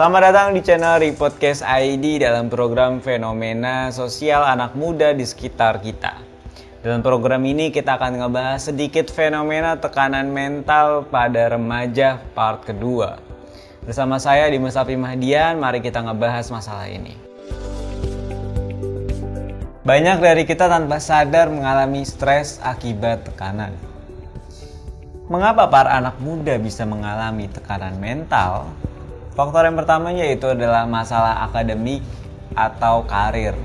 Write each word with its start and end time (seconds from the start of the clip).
Selamat 0.00 0.32
datang 0.32 0.56
di 0.56 0.64
channel 0.64 0.96
Repodcast 0.96 1.60
ID 1.60 2.24
dalam 2.24 2.48
program 2.48 3.04
Fenomena 3.04 3.92
Sosial 3.92 4.48
Anak 4.48 4.72
Muda 4.72 5.12
di 5.12 5.28
sekitar 5.28 5.76
kita. 5.84 6.16
Dalam 6.80 7.04
program 7.04 7.44
ini 7.44 7.68
kita 7.68 8.00
akan 8.00 8.16
ngebahas 8.16 8.72
sedikit 8.72 9.12
fenomena 9.12 9.76
tekanan 9.76 10.32
mental 10.32 11.04
pada 11.04 11.52
remaja 11.52 12.16
part 12.32 12.64
kedua. 12.64 13.20
Bersama 13.84 14.16
saya 14.16 14.48
di 14.48 14.56
Musafi 14.56 14.96
Mahdian, 14.96 15.60
mari 15.60 15.84
kita 15.84 16.00
ngebahas 16.00 16.48
masalah 16.48 16.88
ini. 16.88 17.20
Banyak 19.84 20.16
dari 20.16 20.48
kita 20.48 20.64
tanpa 20.64 20.96
sadar 20.96 21.52
mengalami 21.52 22.08
stres 22.08 22.56
akibat 22.64 23.28
tekanan. 23.28 23.76
Mengapa 25.28 25.68
para 25.68 25.92
anak 25.92 26.16
muda 26.24 26.56
bisa 26.56 26.88
mengalami 26.88 27.52
tekanan 27.52 28.00
mental? 28.00 28.72
Faktor 29.40 29.64
yang 29.64 29.80
pertama 29.80 30.12
yaitu 30.12 30.52
adalah 30.52 30.84
masalah 30.84 31.48
akademik 31.48 32.04
atau 32.52 33.08
karir. 33.08 33.56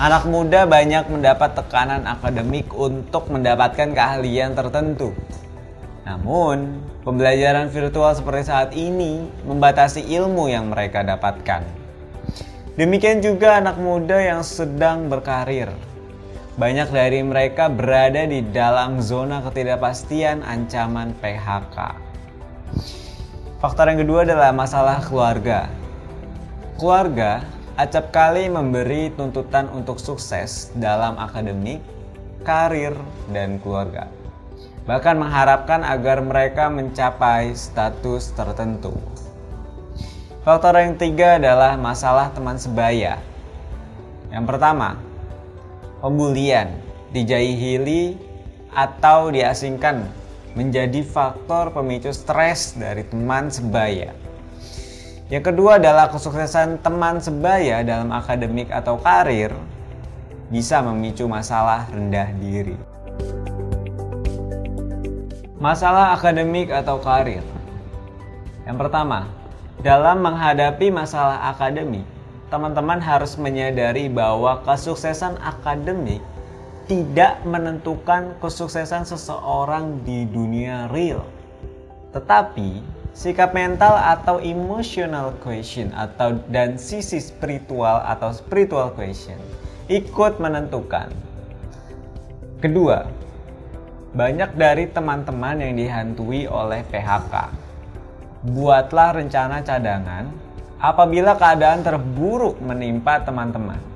Anak 0.00 0.24
muda 0.24 0.64
banyak 0.64 1.12
mendapat 1.12 1.52
tekanan 1.60 2.08
akademik 2.08 2.64
untuk 2.72 3.28
mendapatkan 3.28 3.92
keahlian 3.92 4.56
tertentu. 4.56 5.12
Namun, 6.08 6.80
pembelajaran 7.04 7.68
virtual 7.68 8.16
seperti 8.16 8.48
saat 8.48 8.72
ini 8.72 9.28
membatasi 9.44 10.08
ilmu 10.16 10.48
yang 10.48 10.72
mereka 10.72 11.04
dapatkan. 11.04 11.60
Demikian 12.80 13.20
juga 13.20 13.60
anak 13.60 13.76
muda 13.76 14.16
yang 14.24 14.40
sedang 14.40 15.12
berkarir. 15.12 15.68
Banyak 16.56 16.96
dari 16.96 17.20
mereka 17.20 17.68
berada 17.68 18.24
di 18.24 18.40
dalam 18.40 19.04
zona 19.04 19.44
ketidakpastian 19.44 20.40
ancaman 20.40 21.12
PHK. 21.20 21.76
Faktor 23.56 23.88
yang 23.88 24.04
kedua 24.04 24.28
adalah 24.28 24.52
masalah 24.52 25.00
keluarga. 25.00 25.72
Keluarga 26.76 27.40
acap 27.80 28.12
kali 28.12 28.52
memberi 28.52 29.08
tuntutan 29.16 29.72
untuk 29.72 29.96
sukses 29.96 30.68
dalam 30.76 31.16
akademik, 31.16 31.80
karir, 32.44 32.92
dan 33.32 33.56
keluarga. 33.64 34.12
Bahkan 34.84 35.16
mengharapkan 35.16 35.80
agar 35.88 36.20
mereka 36.20 36.68
mencapai 36.68 37.56
status 37.56 38.36
tertentu. 38.36 38.92
Faktor 40.44 40.76
yang 40.76 41.00
ketiga 41.00 41.40
adalah 41.40 41.80
masalah 41.80 42.28
teman 42.36 42.60
sebaya. 42.60 43.16
Yang 44.28 44.52
pertama, 44.52 45.00
pembulian, 46.04 46.76
dijahili, 47.08 48.20
atau 48.76 49.32
diasingkan 49.32 50.04
menjadi 50.56 51.04
faktor 51.04 51.68
pemicu 51.68 52.08
stres 52.16 52.72
dari 52.80 53.04
teman 53.04 53.52
sebaya. 53.52 54.16
Yang 55.28 55.52
kedua 55.52 55.76
adalah 55.76 56.08
kesuksesan 56.08 56.80
teman 56.80 57.20
sebaya 57.20 57.84
dalam 57.84 58.08
akademik 58.08 58.72
atau 58.72 58.96
karir 58.96 59.52
bisa 60.48 60.80
memicu 60.80 61.28
masalah 61.28 61.84
rendah 61.92 62.32
diri. 62.40 62.78
Masalah 65.60 66.16
akademik 66.16 66.72
atau 66.72 66.96
karir. 67.04 67.44
Yang 68.64 68.76
pertama, 68.80 69.28
dalam 69.84 70.24
menghadapi 70.24 70.88
masalah 70.88 71.52
akademik, 71.52 72.06
teman-teman 72.48 73.02
harus 73.02 73.36
menyadari 73.36 74.08
bahwa 74.08 74.62
kesuksesan 74.64 75.36
akademik 75.42 76.22
tidak 76.86 77.42
menentukan 77.42 78.38
kesuksesan 78.38 79.02
seseorang 79.02 80.06
di 80.06 80.22
dunia 80.30 80.86
real. 80.94 81.26
Tetapi, 82.14 82.78
sikap 83.10 83.50
mental 83.50 83.98
atau 83.98 84.38
emotional 84.38 85.34
question 85.42 85.90
atau 85.90 86.38
dan 86.46 86.78
sisi 86.78 87.18
spiritual 87.18 88.06
atau 88.06 88.30
spiritual 88.30 88.94
question 88.94 89.34
ikut 89.90 90.38
menentukan. 90.38 91.10
Kedua, 92.62 93.02
banyak 94.14 94.54
dari 94.54 94.86
teman-teman 94.86 95.58
yang 95.58 95.74
dihantui 95.74 96.46
oleh 96.46 96.86
PHK. 96.86 97.50
Buatlah 98.46 99.10
rencana 99.10 99.58
cadangan 99.66 100.30
apabila 100.78 101.34
keadaan 101.34 101.82
terburuk 101.82 102.62
menimpa 102.62 103.26
teman-teman 103.26 103.95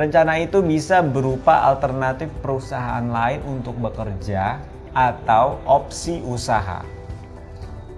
Rencana 0.00 0.40
itu 0.40 0.64
bisa 0.64 1.04
berupa 1.04 1.60
alternatif 1.68 2.32
perusahaan 2.40 3.04
lain 3.04 3.44
untuk 3.44 3.76
bekerja 3.76 4.56
atau 4.96 5.60
opsi 5.68 6.24
usaha. 6.24 6.80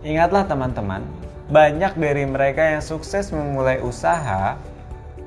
Ingatlah 0.02 0.50
teman-teman, 0.50 1.06
banyak 1.46 1.94
dari 1.94 2.26
mereka 2.26 2.74
yang 2.74 2.82
sukses 2.82 3.30
memulai 3.30 3.78
usaha 3.78 4.58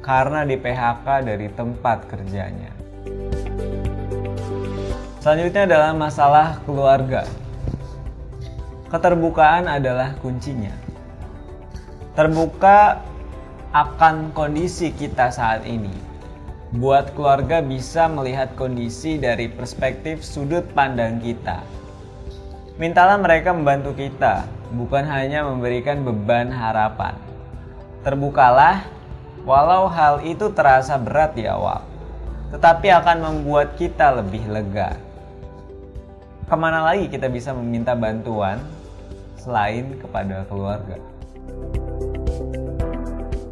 karena 0.03 0.43
di 0.43 0.59
PHK 0.59 1.07
dari 1.23 1.47
tempat 1.47 2.11
kerjanya. 2.11 2.75
Selanjutnya 5.23 5.71
adalah 5.71 5.95
masalah 5.95 6.59
keluarga. 6.67 7.23
Keterbukaan 8.91 9.71
adalah 9.71 10.11
kuncinya. 10.19 10.75
Terbuka 12.19 12.99
akan 13.71 14.35
kondisi 14.35 14.91
kita 14.91 15.31
saat 15.31 15.63
ini 15.63 16.04
buat 16.73 17.13
keluarga 17.13 17.61
bisa 17.61 18.09
melihat 18.09 18.49
kondisi 18.57 19.21
dari 19.21 19.45
perspektif 19.45 20.25
sudut 20.25 20.65
pandang 20.73 21.21
kita. 21.21 21.61
Mintalah 22.81 23.21
mereka 23.21 23.53
membantu 23.53 23.93
kita, 23.93 24.49
bukan 24.73 25.05
hanya 25.05 25.45
memberikan 25.45 26.01
beban 26.01 26.49
harapan. 26.49 27.13
Terbukalah, 28.01 28.83
walau 29.45 29.85
hal 29.85 30.25
itu 30.25 30.49
terasa 30.51 30.97
berat 30.97 31.37
di 31.37 31.45
awal, 31.45 31.85
tetapi 32.51 32.91
akan 32.91 33.17
membuat 33.21 33.77
kita 33.77 34.17
lebih 34.17 34.43
lega. 34.49 34.97
Ke 36.45 36.55
mana 36.57 36.81
lagi 36.81 37.09
kita 37.09 37.29
bisa 37.29 37.53
meminta 37.53 37.93
bantuan 37.95 38.59
selain 39.39 39.95
kepada 40.01 40.45
keluarga? 40.45 40.99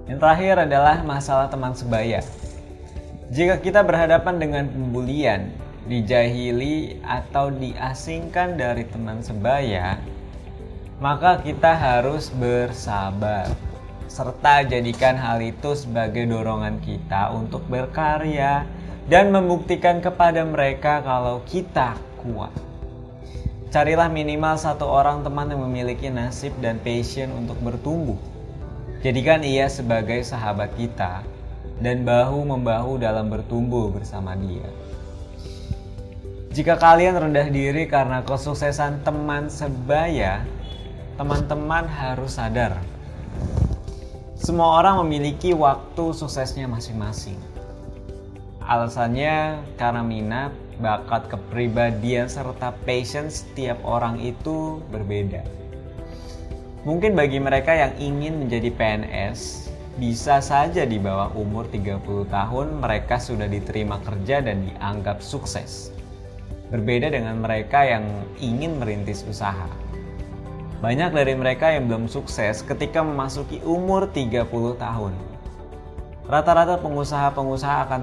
Yang 0.05 0.19
terakhir 0.19 0.55
adalah 0.67 1.01
masalah 1.01 1.47
teman 1.49 1.73
sebaya. 1.73 2.21
Jika 3.33 3.57
kita 3.65 3.81
berhadapan 3.81 4.37
dengan 4.37 4.69
pembulian, 4.69 5.49
dijahili 5.89 7.01
atau 7.01 7.49
diasingkan 7.49 8.61
dari 8.61 8.85
teman 8.85 9.25
sebaya, 9.25 9.97
maka 11.01 11.41
kita 11.41 11.73
harus 11.73 12.29
bersabar 12.29 13.49
serta 14.05 14.69
jadikan 14.69 15.17
hal 15.17 15.41
itu 15.41 15.73
sebagai 15.73 16.29
dorongan 16.29 16.77
kita 16.85 17.33
untuk 17.33 17.65
berkarya 17.65 18.69
dan 19.09 19.33
membuktikan 19.33 19.97
kepada 19.97 20.45
mereka 20.45 21.01
kalau 21.01 21.41
kita 21.49 21.97
kuat. 22.21 22.53
Carilah 23.73 24.13
minimal 24.13 24.61
satu 24.61 24.85
orang 24.85 25.25
teman 25.25 25.49
yang 25.49 25.65
memiliki 25.65 26.13
nasib 26.13 26.53
dan 26.61 26.77
passion 26.85 27.33
untuk 27.33 27.57
bertumbuh. 27.65 28.21
Jadikan 29.01 29.41
ia 29.41 29.65
sebagai 29.65 30.21
sahabat 30.21 30.69
kita 30.77 31.32
dan 31.79 32.05
bahu-membahu 32.05 33.01
dalam 33.01 33.31
bertumbuh 33.31 33.89
bersama 33.89 34.37
dia. 34.37 34.67
Jika 36.53 36.77
kalian 36.77 37.17
rendah 37.17 37.49
diri 37.49 37.89
karena 37.89 38.21
kesuksesan 38.21 39.01
teman 39.01 39.49
sebaya, 39.49 40.45
teman-teman 41.17 41.89
harus 41.89 42.37
sadar. 42.37 42.77
Semua 44.37 44.83
orang 44.83 45.01
memiliki 45.01 45.55
waktu 45.57 46.13
suksesnya 46.13 46.69
masing-masing. 46.69 47.39
Alasannya 48.61 49.65
karena 49.81 50.05
minat, 50.05 50.51
bakat 50.77 51.31
kepribadian 51.31 52.29
serta 52.29 52.75
passion 52.85 53.33
setiap 53.33 53.81
orang 53.81 54.21
itu 54.21 54.77
berbeda. 54.93 55.41
Mungkin 56.83 57.15
bagi 57.15 57.39
mereka 57.39 57.71
yang 57.71 57.95
ingin 57.95 58.43
menjadi 58.43 58.67
PNS, 58.75 59.62
bisa 59.93 60.41
saja 60.41 60.89
di 60.89 60.97
bawah 60.97 61.29
umur 61.37 61.69
30 61.69 62.01
tahun 62.33 62.67
mereka 62.81 63.21
sudah 63.21 63.45
diterima 63.45 64.01
kerja 64.01 64.41
dan 64.41 64.65
dianggap 64.65 65.21
sukses. 65.21 65.93
Berbeda 66.73 67.13
dengan 67.13 67.37
mereka 67.37 67.85
yang 67.85 68.01
ingin 68.41 68.81
merintis 68.81 69.21
usaha. 69.29 69.69
Banyak 70.81 71.13
dari 71.13 71.37
mereka 71.37 71.69
yang 71.69 71.85
belum 71.85 72.09
sukses 72.09 72.65
ketika 72.65 73.05
memasuki 73.05 73.61
umur 73.61 74.09
30 74.09 74.49
tahun. 74.81 75.13
Rata-rata 76.25 76.81
pengusaha-pengusaha 76.81 77.85
akan 77.85 78.01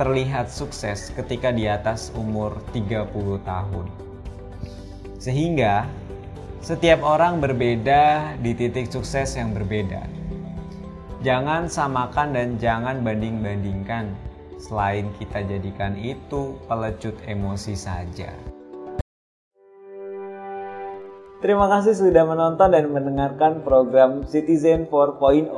terlihat 0.00 0.48
sukses 0.48 1.12
ketika 1.12 1.52
di 1.52 1.68
atas 1.68 2.08
umur 2.16 2.56
30 2.72 3.12
tahun. 3.44 3.86
Sehingga 5.20 5.84
setiap 6.64 7.04
orang 7.04 7.44
berbeda 7.44 8.34
di 8.40 8.56
titik 8.56 8.88
sukses 8.88 9.36
yang 9.36 9.52
berbeda. 9.52 10.15
Jangan 11.24 11.64
samakan 11.64 12.36
dan 12.36 12.60
jangan 12.60 13.00
banding-bandingkan. 13.00 14.12
Selain 14.60 15.08
kita 15.16 15.40
jadikan 15.48 15.96
itu 15.96 16.60
pelecut 16.68 17.16
emosi 17.24 17.72
saja. 17.72 18.32
Terima 21.40 21.68
kasih 21.72 21.96
sudah 21.96 22.24
menonton 22.24 22.72
dan 22.72 22.92
mendengarkan 22.92 23.64
program 23.64 24.28
Citizen 24.28 24.88
4.0. 24.88 25.52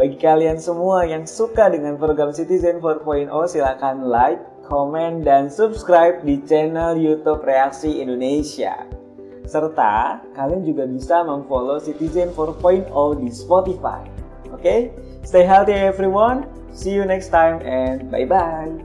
Bagi 0.00 0.16
kalian 0.16 0.56
semua 0.56 1.04
yang 1.04 1.28
suka 1.28 1.68
dengan 1.68 2.00
program 2.00 2.32
Citizen 2.32 2.80
4.0, 2.80 3.28
silakan 3.48 4.08
like, 4.08 4.40
komen, 4.64 5.20
dan 5.20 5.52
subscribe 5.52 6.24
di 6.24 6.40
channel 6.46 6.96
YouTube 6.96 7.42
Reaksi 7.44 8.00
Indonesia. 8.00 8.86
Serta 9.44 10.22
kalian 10.36 10.62
juga 10.62 10.86
bisa 10.86 11.26
memfollow 11.26 11.82
Citizen 11.82 12.30
4.0 12.32 12.86
di 13.18 13.28
Spotify. 13.34 14.19
Okay? 14.60 14.90
stay 15.24 15.44
healthy 15.44 15.72
everyone. 15.72 16.46
See 16.74 16.92
you 16.92 17.04
next 17.04 17.28
time 17.28 17.60
and 17.62 18.10
bye 18.10 18.24
bye. 18.24 18.84